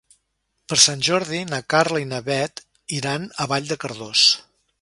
Per 0.71 0.77
Sant 0.83 1.03
Jordi 1.07 1.43
na 1.51 1.59
Carla 1.75 2.01
i 2.05 2.09
na 2.13 2.23
Bet 2.31 2.65
iran 3.01 3.31
a 3.45 3.51
Vall 3.53 3.73
de 3.75 3.83
Cardós. 3.85 4.29